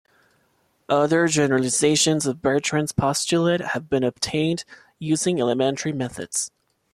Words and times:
Other 0.89 1.27
generalizations 1.27 2.25
of 2.25 2.41
Bertrand's 2.41 2.91
Postulate 2.91 3.61
have 3.61 3.87
been 3.87 4.03
obtained 4.03 4.63
using 4.97 5.39
elementary 5.39 5.93
methods. 5.93 6.49